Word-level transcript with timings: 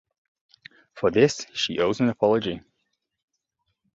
For 0.95 1.11
this 1.11 1.45
she 1.53 1.77
owes 1.77 1.99
an 1.99 2.09
apology. 2.09 2.63